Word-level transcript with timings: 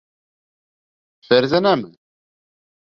Фәрзәнәме? 1.29 1.95